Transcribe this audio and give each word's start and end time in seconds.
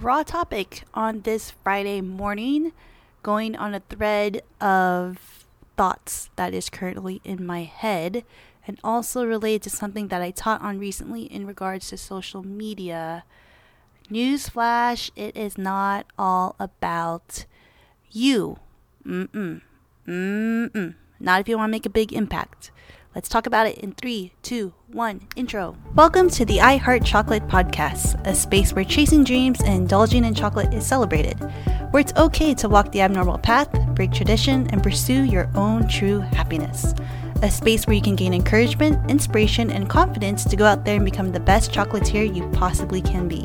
raw 0.00 0.22
topic 0.22 0.84
on 0.94 1.20
this 1.22 1.50
Friday 1.50 2.00
morning, 2.00 2.72
going 3.22 3.54
on 3.54 3.74
a 3.74 3.80
thread 3.80 4.42
of 4.60 5.44
thoughts 5.76 6.30
that 6.36 6.54
is 6.54 6.70
currently 6.70 7.20
in 7.22 7.44
my 7.44 7.64
head, 7.64 8.24
and 8.66 8.78
also 8.82 9.24
related 9.24 9.62
to 9.62 9.70
something 9.70 10.08
that 10.08 10.22
I 10.22 10.30
taught 10.30 10.62
on 10.62 10.78
recently 10.78 11.22
in 11.22 11.46
regards 11.46 11.88
to 11.90 11.98
social 11.98 12.42
media. 12.42 13.24
Newsflash, 14.10 15.10
it 15.16 15.36
is 15.36 15.58
not 15.58 16.06
all 16.18 16.56
about 16.58 17.44
you. 18.10 18.58
Mm-mm. 19.06 19.60
Mm-mm. 20.06 20.94
Not 21.22 21.42
if 21.42 21.48
you 21.50 21.58
want 21.58 21.68
to 21.68 21.72
make 21.72 21.84
a 21.84 21.90
big 21.90 22.14
impact. 22.14 22.70
Let's 23.14 23.28
talk 23.28 23.46
about 23.46 23.66
it 23.66 23.76
in 23.76 23.92
three, 23.92 24.32
two, 24.42 24.72
one, 24.86 25.28
intro. 25.36 25.76
Welcome 25.94 26.30
to 26.30 26.46
the 26.46 26.62
I 26.62 26.78
Heart 26.78 27.04
Chocolate 27.04 27.46
podcast, 27.46 28.26
a 28.26 28.34
space 28.34 28.72
where 28.72 28.86
chasing 28.86 29.22
dreams 29.22 29.60
and 29.60 29.82
indulging 29.82 30.24
in 30.24 30.32
chocolate 30.32 30.72
is 30.72 30.86
celebrated, 30.86 31.34
where 31.90 32.00
it's 32.00 32.14
okay 32.16 32.54
to 32.54 32.70
walk 32.70 32.90
the 32.90 33.02
abnormal 33.02 33.36
path, 33.36 33.70
break 33.94 34.12
tradition, 34.12 34.66
and 34.70 34.82
pursue 34.82 35.24
your 35.24 35.50
own 35.54 35.86
true 35.88 36.20
happiness. 36.20 36.94
A 37.42 37.50
space 37.50 37.86
where 37.86 37.96
you 37.96 38.02
can 38.02 38.16
gain 38.16 38.32
encouragement, 38.32 39.10
inspiration, 39.10 39.70
and 39.70 39.90
confidence 39.90 40.44
to 40.44 40.56
go 40.56 40.64
out 40.64 40.86
there 40.86 40.96
and 40.96 41.04
become 41.04 41.32
the 41.32 41.40
best 41.40 41.70
chocolatier 41.70 42.34
you 42.34 42.48
possibly 42.52 43.02
can 43.02 43.28
be. 43.28 43.44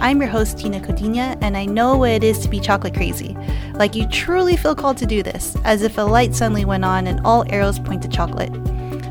I'm 0.00 0.20
your 0.20 0.30
host, 0.30 0.58
Tina 0.58 0.78
Codina, 0.78 1.36
and 1.40 1.56
I 1.56 1.64
know 1.64 1.96
what 1.96 2.10
it 2.10 2.22
is 2.22 2.38
to 2.40 2.48
be 2.48 2.60
chocolate 2.60 2.94
crazy. 2.94 3.36
Like 3.74 3.96
you 3.96 4.06
truly 4.06 4.56
feel 4.56 4.76
called 4.76 4.96
to 4.98 5.06
do 5.06 5.24
this, 5.24 5.56
as 5.64 5.82
if 5.82 5.98
a 5.98 6.02
light 6.02 6.36
suddenly 6.36 6.64
went 6.64 6.84
on 6.84 7.08
and 7.08 7.20
all 7.26 7.44
arrows 7.52 7.80
point 7.80 8.02
to 8.02 8.08
chocolate. 8.08 8.52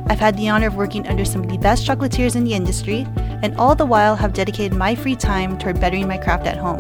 I've 0.07 0.19
had 0.19 0.37
the 0.37 0.47
honor 0.47 0.67
of 0.67 0.75
working 0.75 1.05
under 1.07 1.25
some 1.25 1.43
of 1.43 1.49
the 1.49 1.57
best 1.57 1.85
chocolatiers 1.85 2.37
in 2.37 2.45
the 2.45 2.53
industry, 2.53 3.05
and 3.43 3.55
all 3.57 3.75
the 3.75 3.85
while 3.85 4.15
have 4.15 4.31
dedicated 4.31 4.77
my 4.77 4.95
free 4.95 5.17
time 5.17 5.57
toward 5.57 5.81
bettering 5.81 6.07
my 6.07 6.17
craft 6.17 6.47
at 6.47 6.57
home. 6.57 6.79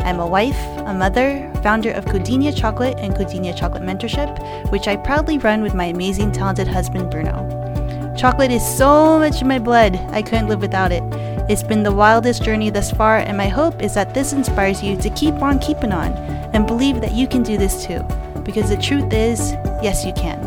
I'm 0.00 0.20
a 0.20 0.26
wife, 0.26 0.60
a 0.86 0.92
mother, 0.92 1.50
founder 1.62 1.92
of 1.92 2.04
Codina 2.04 2.54
Chocolate 2.54 2.98
and 2.98 3.14
Codina 3.14 3.56
Chocolate 3.56 3.82
Mentorship, 3.82 4.70
which 4.70 4.86
I 4.86 4.96
proudly 4.96 5.38
run 5.38 5.62
with 5.62 5.74
my 5.74 5.86
amazing, 5.86 6.30
talented 6.32 6.68
husband, 6.68 7.10
Bruno. 7.10 8.14
Chocolate 8.18 8.52
is 8.52 8.64
so 8.76 9.18
much 9.18 9.40
in 9.40 9.48
my 9.48 9.58
blood, 9.58 9.96
I 10.10 10.20
couldn't 10.20 10.48
live 10.48 10.60
without 10.60 10.92
it. 10.92 11.02
It's 11.48 11.62
been 11.62 11.84
the 11.84 11.94
wildest 11.94 12.42
journey 12.42 12.70
thus 12.70 12.90
far, 12.90 13.18
and 13.18 13.36
my 13.36 13.46
hope 13.46 13.80
is 13.80 13.94
that 13.94 14.12
this 14.12 14.32
inspires 14.32 14.82
you 14.82 14.96
to 14.96 15.08
keep 15.10 15.34
on 15.34 15.60
keeping 15.60 15.92
on 15.92 16.10
and 16.52 16.66
believe 16.66 17.00
that 17.00 17.12
you 17.12 17.28
can 17.28 17.44
do 17.44 17.56
this 17.56 17.86
too. 17.86 18.00
Because 18.42 18.68
the 18.68 18.76
truth 18.76 19.12
is, 19.12 19.52
yes, 19.80 20.04
you 20.04 20.12
can. 20.14 20.42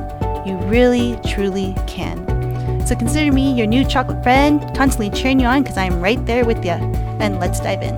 You 0.45 0.57
really, 0.67 1.17
truly 1.25 1.73
can. 1.87 2.85
So 2.85 2.97
consider 2.97 3.31
me 3.31 3.53
your 3.53 3.65
new 3.65 3.85
chocolate 3.85 4.21
friend, 4.23 4.59
constantly 4.75 5.09
cheering 5.09 5.39
you 5.39 5.45
on 5.45 5.63
because 5.63 5.77
I'm 5.77 6.01
right 6.01 6.25
there 6.25 6.43
with 6.43 6.65
you. 6.65 6.71
And 6.71 7.39
let's 7.39 7.61
dive 7.61 7.81
in. 7.81 7.95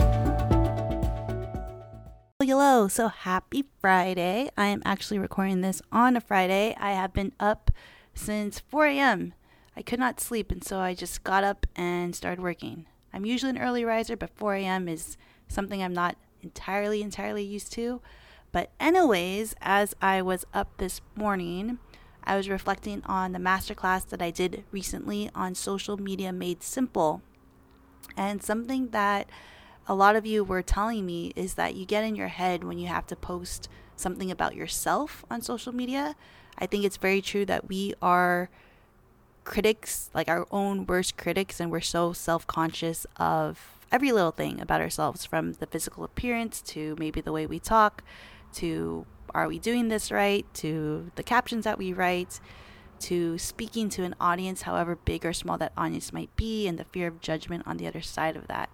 Hello, 2.39 2.87
so 2.87 3.07
happy 3.07 3.65
Friday. 3.79 4.51
I 4.55 4.67
am 4.67 4.83
actually 4.85 5.17
recording 5.17 5.61
this 5.61 5.81
on 5.91 6.15
a 6.15 6.21
Friday. 6.21 6.75
I 6.79 6.91
have 6.91 7.13
been 7.13 7.33
up 7.39 7.71
since 8.13 8.59
4 8.59 8.85
a.m. 8.85 9.33
I 9.75 9.81
could 9.81 9.99
not 9.99 10.19
sleep, 10.19 10.51
and 10.51 10.63
so 10.63 10.79
I 10.79 10.93
just 10.93 11.23
got 11.23 11.43
up 11.43 11.65
and 11.75 12.15
started 12.15 12.41
working. 12.41 12.85
I'm 13.13 13.25
usually 13.25 13.51
an 13.51 13.57
early 13.57 13.85
riser, 13.85 14.15
but 14.17 14.35
4 14.35 14.55
a.m. 14.55 14.87
is 14.87 15.17
something 15.47 15.81
I'm 15.81 15.93
not 15.93 16.17
entirely, 16.41 17.01
entirely 17.01 17.43
used 17.43 17.71
to. 17.73 18.01
But, 18.51 18.71
anyways, 18.79 19.55
as 19.61 19.95
I 20.01 20.21
was 20.21 20.45
up 20.53 20.77
this 20.77 21.01
morning, 21.15 21.79
I 22.23 22.35
was 22.35 22.49
reflecting 22.49 23.01
on 23.05 23.31
the 23.31 23.39
masterclass 23.39 24.07
that 24.09 24.21
I 24.21 24.29
did 24.29 24.63
recently 24.71 25.29
on 25.33 25.55
social 25.55 25.97
media 25.97 26.31
made 26.31 26.63
simple. 26.63 27.21
And 28.17 28.43
something 28.43 28.89
that 28.89 29.29
a 29.87 29.95
lot 29.95 30.15
of 30.15 30.25
you 30.25 30.43
were 30.43 30.61
telling 30.61 31.05
me 31.05 31.33
is 31.35 31.55
that 31.55 31.75
you 31.75 31.85
get 31.85 32.03
in 32.03 32.15
your 32.15 32.27
head 32.27 32.63
when 32.63 32.77
you 32.77 32.87
have 32.87 33.07
to 33.07 33.15
post 33.15 33.69
something 33.95 34.29
about 34.29 34.55
yourself 34.55 35.23
on 35.31 35.41
social 35.41 35.73
media. 35.73 36.15
I 36.57 36.65
think 36.65 36.83
it's 36.83 36.97
very 36.97 37.21
true 37.21 37.45
that 37.45 37.67
we 37.67 37.93
are 38.01 38.49
critics, 39.43 40.09
like 40.13 40.29
our 40.29 40.45
own 40.51 40.85
worst 40.85 41.17
critics, 41.17 41.59
and 41.59 41.71
we're 41.71 41.81
so 41.81 42.13
self 42.13 42.45
conscious 42.47 43.05
of 43.17 43.79
every 43.91 44.11
little 44.11 44.31
thing 44.31 44.59
about 44.61 44.81
ourselves 44.81 45.25
from 45.25 45.53
the 45.53 45.65
physical 45.65 46.03
appearance 46.03 46.61
to 46.61 46.95
maybe 46.97 47.21
the 47.21 47.31
way 47.31 47.45
we 47.45 47.59
talk 47.59 48.03
to 48.53 49.05
are 49.33 49.47
we 49.47 49.59
doing 49.59 49.87
this 49.87 50.11
right 50.11 50.45
to 50.53 51.11
the 51.15 51.23
captions 51.23 51.63
that 51.63 51.77
we 51.77 51.93
write 51.93 52.39
to 52.99 53.37
speaking 53.37 53.89
to 53.89 54.03
an 54.03 54.15
audience, 54.19 54.63
however 54.63 54.95
big 54.95 55.25
or 55.25 55.33
small 55.33 55.57
that 55.57 55.73
audience 55.75 56.13
might 56.13 56.33
be, 56.35 56.67
and 56.67 56.77
the 56.77 56.85
fear 56.85 57.07
of 57.07 57.19
judgment 57.19 57.63
on 57.65 57.77
the 57.77 57.87
other 57.87 58.01
side 58.01 58.35
of 58.35 58.47
that. 58.47 58.69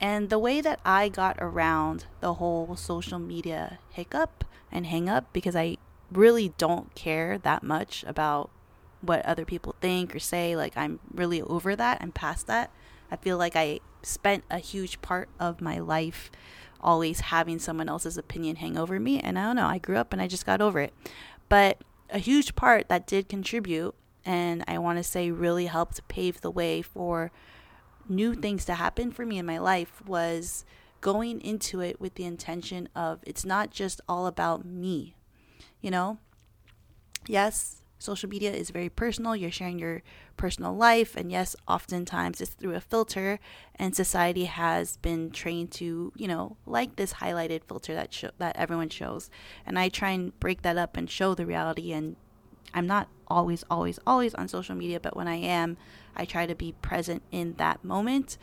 And 0.00 0.30
the 0.30 0.38
way 0.38 0.60
that 0.60 0.80
I 0.84 1.08
got 1.08 1.36
around 1.38 2.06
the 2.20 2.34
whole 2.34 2.74
social 2.76 3.18
media 3.18 3.78
hiccup 3.90 4.44
and 4.72 4.86
hang 4.86 5.08
up, 5.08 5.32
because 5.32 5.54
I 5.54 5.76
really 6.10 6.54
don't 6.56 6.94
care 6.94 7.38
that 7.38 7.62
much 7.62 8.04
about 8.06 8.50
what 9.06 9.24
other 9.24 9.44
people 9.44 9.74
think 9.80 10.14
or 10.14 10.18
say. 10.18 10.56
Like, 10.56 10.76
I'm 10.76 11.00
really 11.12 11.42
over 11.42 11.76
that. 11.76 11.98
I'm 12.00 12.12
past 12.12 12.46
that. 12.46 12.70
I 13.10 13.16
feel 13.16 13.38
like 13.38 13.56
I 13.56 13.80
spent 14.02 14.44
a 14.50 14.58
huge 14.58 15.00
part 15.02 15.28
of 15.38 15.60
my 15.60 15.78
life 15.78 16.30
always 16.80 17.20
having 17.20 17.58
someone 17.58 17.88
else's 17.88 18.18
opinion 18.18 18.56
hang 18.56 18.76
over 18.76 19.00
me. 19.00 19.18
And 19.18 19.38
I 19.38 19.44
don't 19.44 19.56
know, 19.56 19.66
I 19.66 19.78
grew 19.78 19.96
up 19.96 20.12
and 20.12 20.20
I 20.20 20.26
just 20.26 20.46
got 20.46 20.60
over 20.60 20.80
it. 20.80 20.92
But 21.48 21.78
a 22.10 22.18
huge 22.18 22.54
part 22.54 22.88
that 22.88 23.06
did 23.06 23.28
contribute, 23.28 23.94
and 24.24 24.62
I 24.68 24.78
want 24.78 24.98
to 24.98 25.02
say 25.02 25.30
really 25.30 25.66
helped 25.66 26.06
pave 26.08 26.40
the 26.40 26.50
way 26.50 26.82
for 26.82 27.32
new 28.08 28.34
things 28.34 28.64
to 28.66 28.74
happen 28.74 29.10
for 29.10 29.24
me 29.24 29.38
in 29.38 29.46
my 29.46 29.58
life 29.58 30.04
was 30.06 30.64
going 31.00 31.40
into 31.40 31.80
it 31.80 32.00
with 32.00 32.14
the 32.14 32.24
intention 32.24 32.88
of 32.94 33.20
it's 33.26 33.44
not 33.44 33.70
just 33.70 34.00
all 34.08 34.26
about 34.26 34.64
me. 34.64 35.16
You 35.80 35.90
know, 35.90 36.18
yes, 37.26 37.83
social 38.04 38.28
media 38.28 38.52
is 38.52 38.70
very 38.70 38.88
personal. 38.88 39.34
You're 39.34 39.50
sharing 39.50 39.78
your 39.78 40.02
personal 40.36 40.76
life. 40.76 41.16
And 41.16 41.32
yes, 41.32 41.56
oftentimes 41.66 42.40
it's 42.40 42.52
through 42.52 42.74
a 42.74 42.80
filter. 42.80 43.40
And 43.76 43.96
society 43.96 44.44
has 44.44 44.98
been 44.98 45.30
trained 45.30 45.72
to, 45.72 46.12
you 46.14 46.28
know, 46.28 46.56
like 46.66 46.96
this 46.96 47.14
highlighted 47.14 47.64
filter 47.64 47.94
that, 47.94 48.22
that 48.38 48.56
everyone 48.56 48.90
shows. 48.90 49.30
And 49.66 49.78
I 49.78 49.88
try 49.88 50.10
and 50.10 50.38
break 50.38 50.62
that 50.62 50.76
up 50.76 50.96
and 50.96 51.10
show 51.10 51.34
the 51.34 51.46
reality. 51.46 51.92
And 51.92 52.16
I'm 52.74 52.86
not 52.86 53.08
always, 53.28 53.64
always, 53.70 53.98
always 54.06 54.34
on 54.34 54.48
social 54.48 54.74
media, 54.74 55.00
but 55.00 55.16
when 55.16 55.28
I 55.28 55.36
am, 55.36 55.76
I 56.14 56.24
try 56.24 56.46
to 56.46 56.54
be 56.54 56.72
present 56.82 57.22
in 57.30 57.54
that 57.54 57.84
moment. 57.84 58.36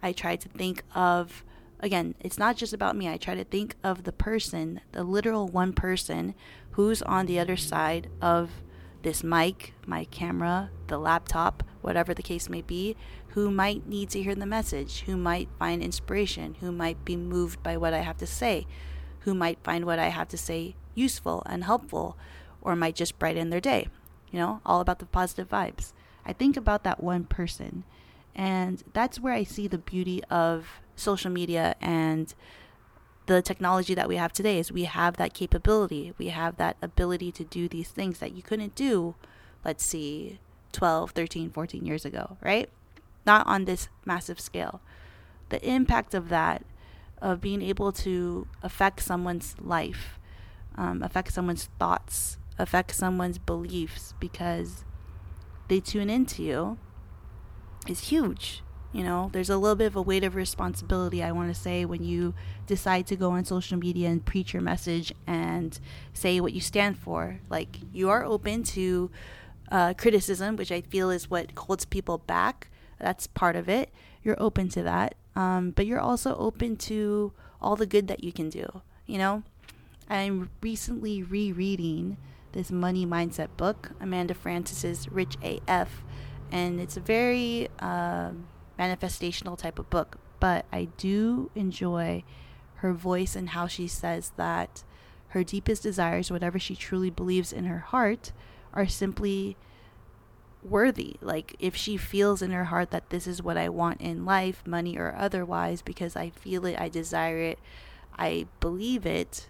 I 0.00 0.12
try 0.12 0.36
to 0.36 0.48
think 0.48 0.82
of, 0.94 1.44
again, 1.80 2.14
it's 2.20 2.38
not 2.38 2.56
just 2.56 2.72
about 2.72 2.96
me. 2.96 3.08
I 3.08 3.16
try 3.16 3.34
to 3.34 3.44
think 3.44 3.76
of 3.82 4.04
the 4.04 4.12
person, 4.12 4.80
the 4.92 5.02
literal 5.04 5.48
one 5.48 5.72
person 5.72 6.34
who's 6.72 7.02
on 7.02 7.26
the 7.26 7.38
other 7.38 7.56
side 7.56 8.08
of 8.22 8.50
this 9.02 9.22
mic, 9.22 9.74
my 9.86 10.04
camera, 10.04 10.70
the 10.88 10.98
laptop, 10.98 11.62
whatever 11.80 12.14
the 12.14 12.22
case 12.22 12.48
may 12.48 12.62
be, 12.62 12.96
who 13.28 13.50
might 13.50 13.86
need 13.86 14.10
to 14.10 14.22
hear 14.22 14.34
the 14.34 14.46
message, 14.46 15.00
who 15.02 15.16
might 15.16 15.48
find 15.58 15.82
inspiration, 15.82 16.56
who 16.60 16.72
might 16.72 17.04
be 17.04 17.16
moved 17.16 17.62
by 17.62 17.76
what 17.76 17.94
I 17.94 17.98
have 17.98 18.16
to 18.18 18.26
say, 18.26 18.66
who 19.20 19.34
might 19.34 19.62
find 19.62 19.84
what 19.84 19.98
I 19.98 20.08
have 20.08 20.28
to 20.28 20.38
say 20.38 20.74
useful 20.94 21.42
and 21.46 21.64
helpful, 21.64 22.16
or 22.60 22.74
might 22.74 22.96
just 22.96 23.18
brighten 23.18 23.50
their 23.50 23.60
day. 23.60 23.88
You 24.30 24.38
know, 24.38 24.60
all 24.66 24.80
about 24.80 24.98
the 24.98 25.06
positive 25.06 25.48
vibes. 25.48 25.92
I 26.26 26.32
think 26.32 26.56
about 26.56 26.84
that 26.84 27.02
one 27.02 27.24
person, 27.24 27.84
and 28.34 28.82
that's 28.92 29.20
where 29.20 29.32
I 29.32 29.44
see 29.44 29.68
the 29.68 29.78
beauty 29.78 30.22
of 30.24 30.68
social 30.96 31.30
media 31.30 31.76
and 31.80 32.34
the 33.28 33.42
technology 33.42 33.94
that 33.94 34.08
we 34.08 34.16
have 34.16 34.32
today 34.32 34.58
is 34.58 34.72
we 34.72 34.84
have 34.84 35.18
that 35.18 35.34
capability. 35.34 36.14
We 36.16 36.28
have 36.28 36.56
that 36.56 36.78
ability 36.80 37.30
to 37.32 37.44
do 37.44 37.68
these 37.68 37.88
things 37.88 38.20
that 38.20 38.32
you 38.32 38.42
couldn't 38.42 38.74
do, 38.74 39.14
let's 39.64 39.84
see, 39.84 40.40
12, 40.72 41.10
13, 41.10 41.50
14 41.50 41.84
years 41.84 42.06
ago, 42.06 42.38
right? 42.40 42.70
Not 43.26 43.46
on 43.46 43.66
this 43.66 43.90
massive 44.06 44.40
scale. 44.40 44.80
The 45.50 45.62
impact 45.62 46.14
of 46.14 46.30
that, 46.30 46.64
of 47.20 47.42
being 47.42 47.60
able 47.60 47.92
to 47.92 48.46
affect 48.62 49.02
someone's 49.02 49.54
life, 49.60 50.18
um, 50.76 51.02
affect 51.02 51.34
someone's 51.34 51.68
thoughts, 51.78 52.38
affect 52.58 52.94
someone's 52.94 53.36
beliefs 53.36 54.14
because 54.18 54.86
they 55.68 55.80
tune 55.80 56.08
into 56.08 56.42
you 56.42 56.78
is 57.86 58.08
huge 58.08 58.62
you 58.92 59.04
know 59.04 59.28
there's 59.32 59.50
a 59.50 59.56
little 59.58 59.76
bit 59.76 59.86
of 59.86 59.96
a 59.96 60.02
weight 60.02 60.24
of 60.24 60.34
responsibility 60.34 61.22
i 61.22 61.30
want 61.30 61.54
to 61.54 61.60
say 61.60 61.84
when 61.84 62.02
you 62.02 62.32
decide 62.66 63.06
to 63.06 63.16
go 63.16 63.32
on 63.32 63.44
social 63.44 63.78
media 63.78 64.08
and 64.08 64.24
preach 64.24 64.52
your 64.52 64.62
message 64.62 65.12
and 65.26 65.80
say 66.12 66.40
what 66.40 66.52
you 66.52 66.60
stand 66.60 66.98
for. 66.98 67.40
Like 67.48 67.78
you 67.92 68.10
are 68.10 68.24
open 68.24 68.62
to 68.64 69.10
uh, 69.72 69.94
criticism 69.94 70.56
which 70.56 70.72
i 70.72 70.80
feel 70.80 71.10
is 71.10 71.28
what 71.28 71.50
holds 71.56 71.84
people 71.84 72.18
back. 72.18 72.70
That's 72.98 73.26
part 73.26 73.56
of 73.56 73.68
it. 73.68 73.90
You're 74.22 74.40
open 74.40 74.68
to 74.70 74.82
that. 74.82 75.14
Um, 75.36 75.70
but 75.70 75.86
you're 75.86 76.00
also 76.00 76.36
open 76.36 76.76
to 76.76 77.32
all 77.60 77.76
the 77.76 77.86
good 77.86 78.08
that 78.08 78.22
you 78.22 78.32
can 78.32 78.48
do 78.50 78.82
you 79.08 79.18
know? 79.18 79.42
I'm 80.08 80.50
recently 80.62 81.22
rereading 81.22 82.18
this 82.52 82.70
money 82.70 83.04
mindset 83.04 83.48
book 83.58 83.90
amanda 84.00 84.32
frances's 84.32 85.06
rich 85.12 85.36
af 85.42 86.02
and 86.50 86.80
it's 86.80 86.96
a 86.96 87.00
very 87.00 87.68
um, 87.80 88.46
manifestational 88.78 89.58
type 89.58 89.78
of 89.78 89.90
book. 89.90 90.18
but 90.40 90.64
I 90.72 90.88
do 90.96 91.50
enjoy 91.54 92.22
her 92.76 92.92
voice 92.92 93.34
and 93.34 93.50
how 93.50 93.66
she 93.66 93.88
says 93.88 94.32
that 94.36 94.84
her 95.28 95.44
deepest 95.44 95.82
desires, 95.82 96.30
whatever 96.30 96.58
she 96.58 96.76
truly 96.76 97.10
believes 97.10 97.52
in 97.52 97.64
her 97.64 97.80
heart, 97.80 98.32
are 98.72 98.86
simply 98.86 99.56
worthy. 100.62 101.16
Like, 101.20 101.56
if 101.58 101.74
she 101.76 101.96
feels 101.96 102.40
in 102.40 102.50
her 102.52 102.64
heart 102.64 102.90
that 102.90 103.10
this 103.10 103.26
is 103.26 103.42
what 103.42 103.56
I 103.56 103.68
want 103.68 104.00
in 104.00 104.24
life, 104.24 104.62
money 104.66 104.96
or 104.96 105.14
otherwise, 105.16 105.82
because 105.82 106.16
I 106.16 106.30
feel 106.30 106.64
it, 106.64 106.78
I 106.78 106.88
desire 106.88 107.38
it, 107.38 107.58
I 108.16 108.46
believe 108.60 109.04
it, 109.04 109.48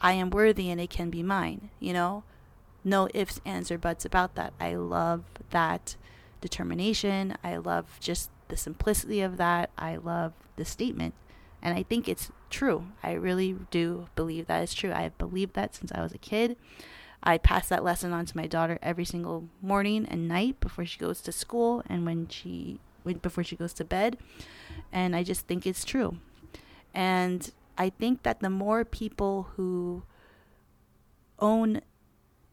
I 0.00 0.12
am 0.12 0.30
worthy 0.30 0.70
and 0.70 0.80
it 0.80 0.90
can 0.90 1.10
be 1.10 1.22
mine, 1.22 1.70
you 1.80 1.92
know? 1.92 2.24
No 2.84 3.08
ifs, 3.14 3.40
ands, 3.44 3.70
or 3.70 3.78
buts 3.78 4.04
about 4.04 4.36
that. 4.36 4.52
I 4.60 4.74
love 4.74 5.24
that 5.50 5.96
determination. 6.40 7.36
I 7.42 7.56
love 7.56 7.98
just 8.00 8.30
the 8.48 8.56
simplicity 8.56 9.20
of 9.20 9.36
that. 9.36 9.70
I 9.78 9.96
love 9.96 10.32
the 10.56 10.64
statement. 10.64 11.14
And 11.62 11.76
I 11.76 11.82
think 11.82 12.08
it's 12.08 12.30
true. 12.50 12.86
I 13.02 13.12
really 13.12 13.56
do 13.70 14.08
believe 14.14 14.46
that 14.46 14.62
is 14.62 14.74
true. 14.74 14.92
I 14.92 15.02
have 15.02 15.18
believed 15.18 15.54
that 15.54 15.74
since 15.74 15.90
I 15.92 16.02
was 16.02 16.12
a 16.12 16.18
kid. 16.18 16.56
I 17.22 17.38
pass 17.38 17.68
that 17.68 17.82
lesson 17.82 18.12
on 18.12 18.26
to 18.26 18.36
my 18.36 18.46
daughter 18.46 18.78
every 18.82 19.04
single 19.04 19.48
morning 19.60 20.06
and 20.06 20.28
night 20.28 20.60
before 20.60 20.86
she 20.86 20.98
goes 20.98 21.20
to 21.22 21.32
school 21.32 21.82
and 21.86 22.06
when 22.06 22.28
she 22.28 22.78
when, 23.02 23.18
before 23.18 23.42
she 23.42 23.56
goes 23.56 23.72
to 23.74 23.84
bed. 23.84 24.16
And 24.92 25.16
I 25.16 25.22
just 25.22 25.46
think 25.46 25.66
it's 25.66 25.84
true. 25.84 26.18
And 26.94 27.50
I 27.76 27.90
think 27.90 28.22
that 28.22 28.40
the 28.40 28.50
more 28.50 28.84
people 28.84 29.48
who 29.56 30.04
own 31.38 31.80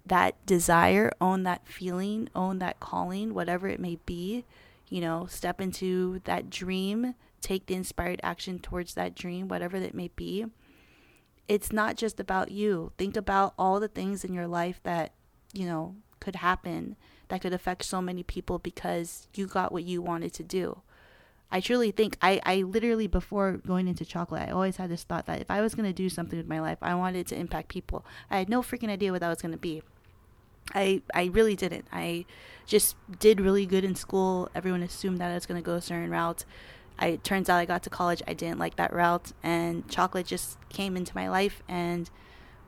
that 0.06 0.44
desire, 0.46 1.12
own 1.22 1.44
that 1.44 1.68
feeling, 1.68 2.30
own 2.36 2.60
that 2.60 2.80
calling, 2.80 3.34
whatever 3.34 3.68
it 3.68 3.80
may 3.80 3.98
be, 4.06 4.44
you 4.94 5.02
know, 5.02 5.26
step 5.26 5.60
into 5.60 6.22
that 6.26 6.52
dream, 6.52 7.16
take 7.42 7.66
the 7.66 7.74
inspired 7.74 8.20
action 8.22 8.60
towards 8.60 8.94
that 8.94 9.16
dream, 9.16 9.48
whatever 9.48 9.80
that 9.80 9.96
may 9.96 10.10
be. 10.10 10.46
It's 11.48 11.72
not 11.72 11.98
just 11.98 12.20
about 12.20 12.52
you. 12.52 12.92
Think 12.96 13.18
about 13.18 13.56
all 13.58 13.80
the 13.80 13.88
things 13.88 14.24
in 14.24 14.36
your 14.36 14.46
life 14.46 14.80
that, 14.84 15.14
you 15.52 15.66
know, 15.66 15.96
could 16.20 16.36
happen 16.36 16.96
that 17.30 17.42
could 17.42 17.54
affect 17.54 17.86
so 17.86 18.04
many 18.04 18.22
people 18.22 18.60
because 18.60 19.28
you 19.34 19.48
got 19.48 19.72
what 19.72 19.84
you 19.84 20.00
wanted 20.00 20.32
to 20.36 20.44
do. 20.44 20.84
I 21.52 21.60
truly 21.60 21.90
think 21.90 22.16
I, 22.22 22.40
I 22.46 22.58
literally 22.58 23.08
before 23.08 23.54
going 23.54 23.88
into 23.88 24.06
chocolate, 24.06 24.48
I 24.48 24.52
always 24.52 24.76
had 24.78 24.92
this 24.92 25.04
thought 25.04 25.26
that 25.26 25.42
if 25.42 25.50
I 25.50 25.62
was 25.62 25.74
gonna 25.74 25.92
do 25.92 26.08
something 26.08 26.38
with 26.38 26.48
my 26.48 26.62
life, 26.62 26.78
I 26.84 26.94
wanted 26.94 27.26
to 27.28 27.36
impact 27.36 27.70
people. 27.70 28.06
I 28.30 28.38
had 28.38 28.48
no 28.48 28.62
freaking 28.62 28.90
idea 28.92 29.12
what 29.12 29.22
that 29.22 29.30
was 29.30 29.42
gonna 29.42 29.58
be. 29.58 29.82
I 30.74 31.02
I 31.14 31.26
really 31.26 31.56
didn't. 31.56 31.86
I 31.92 32.26
just 32.66 32.96
did 33.20 33.42
really 33.42 33.66
good 33.66 33.84
in 33.84 33.96
school. 33.96 34.50
Everyone 34.56 34.84
assumed 34.84 35.20
that 35.20 35.32
I 35.32 35.36
was 35.36 35.46
going 35.46 35.62
to 35.62 35.66
go 35.66 35.76
a 35.76 35.82
certain 35.82 36.10
route. 36.10 36.46
I 37.00 37.08
it 37.08 37.24
turns 37.24 37.50
out 37.50 37.58
I 37.58 37.66
got 37.66 37.84
to 37.84 37.90
college, 37.90 38.22
I 38.28 38.34
didn't 38.34 38.60
like 38.60 38.76
that 38.76 38.94
route, 38.94 39.34
and 39.42 39.88
chocolate 39.90 40.28
just 40.28 40.58
came 40.70 40.96
into 40.96 41.16
my 41.16 41.28
life, 41.30 41.64
and 41.68 42.10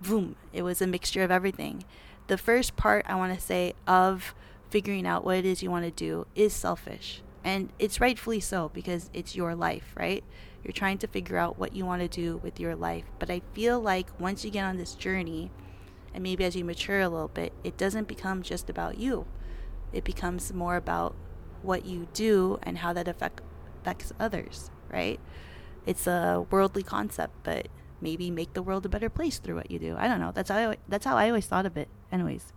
boom, 0.01 0.35
it 0.51 0.63
was 0.63 0.81
a 0.81 0.87
mixture 0.87 1.23
of 1.23 1.31
everything. 1.31 1.83
The 2.27 2.37
first 2.37 2.75
part 2.75 3.05
I 3.07 3.15
want 3.15 3.37
to 3.37 3.45
say 3.45 3.73
of 3.87 4.33
figuring 4.69 5.05
out 5.05 5.23
what 5.23 5.37
it 5.37 5.45
is 5.45 5.61
you 5.61 5.69
want 5.69 5.85
to 5.85 5.91
do 5.91 6.25
is 6.35 6.53
selfish, 6.53 7.21
and 7.43 7.69
it's 7.77 8.01
rightfully 8.01 8.39
so 8.39 8.69
because 8.73 9.09
it's 9.13 9.35
your 9.35 9.53
life, 9.53 9.93
right? 9.95 10.23
You're 10.63 10.71
trying 10.73 10.97
to 10.99 11.07
figure 11.07 11.37
out 11.37 11.59
what 11.59 11.75
you 11.75 11.85
want 11.85 12.01
to 12.01 12.07
do 12.07 12.37
with 12.37 12.59
your 12.59 12.75
life, 12.75 13.05
but 13.19 13.29
I 13.29 13.43
feel 13.53 13.79
like 13.79 14.07
once 14.19 14.43
you 14.43 14.49
get 14.49 14.65
on 14.65 14.77
this 14.77 14.95
journey 14.95 15.51
and 16.15 16.23
maybe 16.23 16.45
as 16.45 16.55
you 16.55 16.63
mature 16.63 17.01
a 17.01 17.09
little 17.09 17.27
bit, 17.27 17.51
it 17.65 17.77
doesn't 17.77 18.07
become 18.07 18.41
just 18.41 18.69
about 18.69 18.97
you. 18.97 19.25
It 19.91 20.05
becomes 20.05 20.53
more 20.53 20.77
about 20.77 21.13
what 21.61 21.85
you 21.85 22.07
do 22.13 22.57
and 22.63 22.77
how 22.77 22.93
that 22.93 23.09
affect, 23.09 23.41
affects 23.81 24.13
others, 24.17 24.71
right? 24.89 25.19
It's 25.85 26.07
a 26.07 26.45
worldly 26.49 26.83
concept, 26.83 27.33
but 27.43 27.67
maybe 27.99 28.31
make 28.31 28.53
the 28.53 28.63
world 28.63 28.85
a 28.85 28.89
better 28.89 29.09
place 29.09 29.39
through 29.39 29.55
what 29.55 29.69
you 29.69 29.77
do. 29.77 29.97
I 29.99 30.07
don't 30.07 30.21
know. 30.21 30.31
That's 30.33 30.49
how 30.49 30.71
I, 30.71 30.77
that's 30.87 31.03
how 31.03 31.17
I 31.17 31.27
always 31.27 31.47
thought 31.47 31.65
of 31.65 31.75
it. 31.75 31.89
Anyways, 32.13 32.53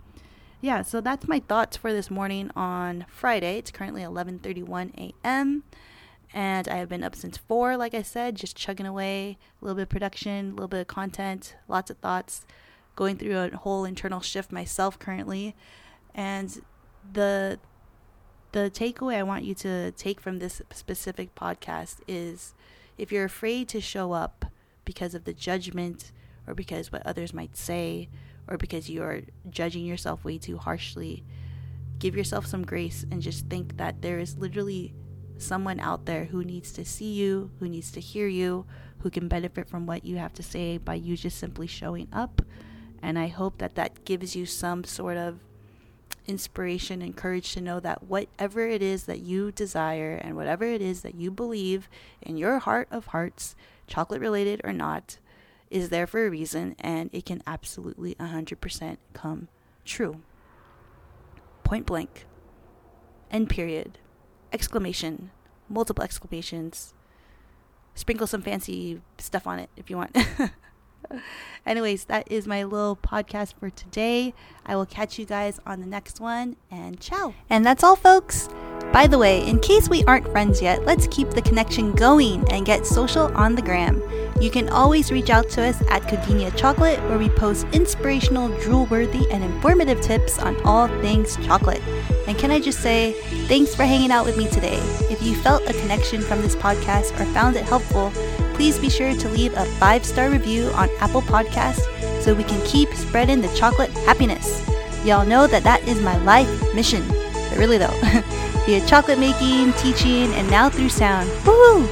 yeah. 0.61 0.81
So 0.81 1.01
that's 1.01 1.27
my 1.27 1.39
thoughts 1.39 1.75
for 1.75 1.91
this 1.91 2.09
morning 2.09 2.51
on 2.55 3.05
Friday. 3.09 3.57
It's 3.57 3.71
currently 3.71 4.03
11:31 4.03 4.97
a.m. 4.97 5.63
And 6.33 6.67
I 6.69 6.75
have 6.75 6.87
been 6.87 7.03
up 7.03 7.15
since 7.15 7.37
four, 7.37 7.75
like 7.75 7.93
I 7.93 8.03
said, 8.03 8.35
just 8.35 8.55
chugging 8.55 8.85
away. 8.85 9.37
A 9.61 9.65
little 9.65 9.75
bit 9.75 9.83
of 9.83 9.89
production, 9.89 10.47
a 10.47 10.51
little 10.51 10.67
bit 10.69 10.81
of 10.81 10.87
content, 10.87 11.55
lots 11.67 11.91
of 11.91 11.97
thoughts 11.97 12.45
going 12.99 13.15
through 13.15 13.37
a 13.37 13.55
whole 13.55 13.85
internal 13.85 14.19
shift 14.19 14.51
myself 14.51 14.99
currently. 14.99 15.55
And 16.13 16.61
the 17.13 17.57
the 18.51 18.69
takeaway 18.69 19.15
I 19.15 19.23
want 19.23 19.45
you 19.45 19.55
to 19.55 19.91
take 19.91 20.19
from 20.19 20.39
this 20.39 20.61
specific 20.73 21.33
podcast 21.33 21.99
is 22.07 22.53
if 22.97 23.09
you're 23.09 23.23
afraid 23.23 23.69
to 23.69 23.79
show 23.79 24.11
up 24.11 24.45
because 24.83 25.15
of 25.15 25.23
the 25.23 25.33
judgment 25.33 26.11
or 26.45 26.53
because 26.53 26.91
what 26.91 27.05
others 27.05 27.33
might 27.33 27.55
say 27.55 28.09
or 28.49 28.57
because 28.57 28.89
you're 28.89 29.21
judging 29.49 29.85
yourself 29.85 30.25
way 30.25 30.37
too 30.37 30.57
harshly, 30.57 31.23
give 31.99 32.17
yourself 32.17 32.45
some 32.47 32.65
grace 32.65 33.05
and 33.11 33.21
just 33.21 33.45
think 33.45 33.77
that 33.77 34.01
there 34.01 34.19
is 34.19 34.37
literally 34.37 34.93
someone 35.37 35.79
out 35.79 36.05
there 36.05 36.25
who 36.25 36.43
needs 36.43 36.73
to 36.73 36.83
see 36.83 37.13
you, 37.13 37.49
who 37.59 37.69
needs 37.69 37.91
to 37.93 38.01
hear 38.01 38.27
you, 38.27 38.65
who 39.03 39.09
can 39.09 39.29
benefit 39.29 39.69
from 39.69 39.85
what 39.85 40.03
you 40.03 40.17
have 40.17 40.33
to 40.33 40.43
say 40.43 40.77
by 40.77 40.95
you 40.95 41.15
just 41.15 41.37
simply 41.37 41.67
showing 41.67 42.09
up. 42.11 42.41
And 43.01 43.17
I 43.17 43.27
hope 43.27 43.57
that 43.59 43.75
that 43.75 44.05
gives 44.05 44.35
you 44.35 44.45
some 44.45 44.83
sort 44.83 45.17
of 45.17 45.39
inspiration 46.27 47.01
and 47.01 47.15
courage 47.15 47.53
to 47.53 47.61
know 47.61 47.79
that 47.79 48.03
whatever 48.03 48.67
it 48.67 48.81
is 48.81 49.05
that 49.05 49.19
you 49.19 49.51
desire 49.51 50.19
and 50.21 50.35
whatever 50.35 50.63
it 50.63 50.81
is 50.81 51.01
that 51.01 51.15
you 51.15 51.31
believe 51.31 51.89
in 52.21 52.37
your 52.37 52.59
heart 52.59 52.87
of 52.91 53.07
hearts, 53.07 53.55
chocolate 53.87 54.21
related 54.21 54.61
or 54.63 54.71
not, 54.71 55.17
is 55.69 55.89
there 55.89 56.07
for 56.07 56.25
a 56.25 56.29
reason 56.29 56.75
and 56.79 57.09
it 57.13 57.25
can 57.25 57.41
absolutely 57.45 58.15
100% 58.15 58.97
come 59.13 59.47
true. 59.85 60.21
Point 61.63 61.85
blank. 61.85 62.25
End 63.31 63.49
period. 63.49 63.97
Exclamation. 64.53 65.31
Multiple 65.67 66.03
exclamations. 66.03 66.93
Sprinkle 67.93 68.27
some 68.27 68.41
fancy 68.41 69.01
stuff 69.17 69.45
on 69.45 69.59
it 69.59 69.69
if 69.75 69.89
you 69.89 69.97
want. 69.97 70.15
Anyways, 71.65 72.05
that 72.05 72.31
is 72.31 72.47
my 72.47 72.63
little 72.63 72.95
podcast 72.95 73.53
for 73.59 73.69
today. 73.69 74.33
I 74.65 74.75
will 74.75 74.85
catch 74.85 75.19
you 75.19 75.25
guys 75.25 75.59
on 75.65 75.81
the 75.81 75.87
next 75.87 76.19
one, 76.19 76.55
and 76.71 76.99
ciao. 76.99 77.33
And 77.49 77.65
that's 77.65 77.83
all, 77.83 77.95
folks. 77.95 78.49
By 78.91 79.05
the 79.05 79.19
way, 79.19 79.45
in 79.45 79.59
case 79.59 79.87
we 79.87 80.03
aren't 80.05 80.27
friends 80.31 80.63
yet, 80.63 80.83
let's 80.83 81.05
keep 81.07 81.29
the 81.29 81.43
connection 81.43 81.91
going 81.91 82.49
and 82.51 82.65
get 82.65 82.87
social 82.87 83.31
on 83.37 83.53
the 83.53 83.61
gram. 83.61 84.01
You 84.41 84.49
can 84.49 84.67
always 84.69 85.11
reach 85.11 85.29
out 85.29 85.47
to 85.51 85.61
us 85.61 85.79
at 85.89 86.01
Codina 86.03 86.55
Chocolate, 86.55 86.99
where 87.03 87.19
we 87.19 87.29
post 87.29 87.67
inspirational, 87.71 88.47
drool 88.61 88.87
worthy, 88.87 89.29
and 89.31 89.43
informative 89.43 90.01
tips 90.01 90.39
on 90.39 90.59
all 90.63 90.87
things 91.01 91.35
chocolate. 91.45 91.81
And 92.27 92.37
can 92.37 92.49
I 92.49 92.59
just 92.59 92.79
say, 92.79 93.13
thanks 93.47 93.75
for 93.75 93.83
hanging 93.83 94.11
out 94.11 94.25
with 94.25 94.37
me 94.37 94.47
today. 94.49 94.79
If 95.11 95.21
you 95.21 95.35
felt 95.35 95.69
a 95.69 95.73
connection 95.73 96.21
from 96.21 96.41
this 96.41 96.55
podcast 96.55 97.19
or 97.19 97.25
found 97.33 97.57
it 97.57 97.65
helpful, 97.65 98.11
please 98.59 98.77
be 98.77 98.89
sure 98.89 99.15
to 99.15 99.29
leave 99.29 99.53
a 99.53 99.63
five 99.79 100.03
star 100.03 100.29
review 100.29 100.65
on 100.71 100.89
Apple 100.99 101.21
Podcasts 101.21 101.79
so 102.21 102.35
we 102.35 102.43
can 102.43 102.61
keep 102.65 102.89
spreading 102.89 103.39
the 103.39 103.47
chocolate 103.55 103.89
happiness. 103.99 104.67
Y'all 105.05 105.25
know 105.25 105.47
that 105.47 105.63
that 105.63 105.81
is 105.87 106.01
my 106.01 106.17
life 106.25 106.49
mission. 106.75 107.01
But 107.07 107.57
really, 107.57 107.77
though, 107.77 107.97
via 108.65 108.85
chocolate 108.85 109.17
making, 109.17 109.71
teaching, 109.77 110.33
and 110.33 110.49
now 110.51 110.69
through 110.69 110.89
sound. 110.89 111.29
Woohoo! 111.45 111.87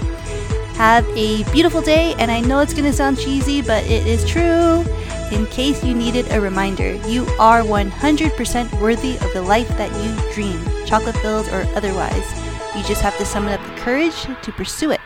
Have 0.75 1.07
a 1.15 1.49
beautiful 1.53 1.81
day, 1.81 2.15
and 2.19 2.29
I 2.29 2.41
know 2.41 2.59
it's 2.59 2.73
gonna 2.73 2.91
sound 2.91 3.17
cheesy, 3.17 3.61
but 3.61 3.85
it 3.85 4.05
is 4.05 4.25
true. 4.25 4.83
In 5.31 5.45
case 5.45 5.81
you 5.85 5.95
needed 5.95 6.29
a 6.33 6.41
reminder, 6.41 6.95
you 7.07 7.25
are 7.39 7.61
100% 7.61 8.81
worthy 8.81 9.15
of 9.15 9.31
the 9.31 9.41
life 9.41 9.69
that 9.77 9.89
you 10.03 10.33
dream, 10.33 10.61
chocolate 10.85 11.17
filled 11.19 11.47
or 11.47 11.61
otherwise. 11.77 12.29
You 12.75 12.83
just 12.83 13.01
have 13.03 13.17
to 13.19 13.25
summon 13.25 13.53
up 13.53 13.65
the 13.65 13.81
courage 13.81 14.23
to 14.41 14.51
pursue 14.51 14.91
it 14.91 14.99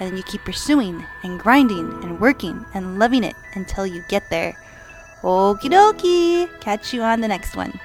and 0.00 0.10
then 0.10 0.16
you 0.16 0.22
keep 0.22 0.44
pursuing 0.44 1.04
and 1.22 1.40
grinding 1.40 1.92
and 2.02 2.20
working 2.20 2.64
and 2.74 2.98
loving 2.98 3.24
it 3.24 3.36
until 3.54 3.86
you 3.86 4.04
get 4.08 4.28
there. 4.30 4.56
Okie 5.22 5.70
dokie! 5.70 6.48
Catch 6.60 6.94
you 6.94 7.02
on 7.02 7.20
the 7.20 7.28
next 7.28 7.56
one. 7.56 7.78